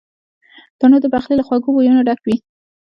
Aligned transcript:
تنور 0.79 1.01
د 1.03 1.05
پخلي 1.13 1.35
له 1.37 1.43
خوږو 1.47 1.73
بویونو 1.75 2.05
ډک 2.07 2.19
وي 2.25 2.35